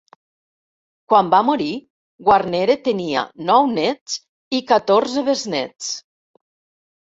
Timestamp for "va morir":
1.33-1.67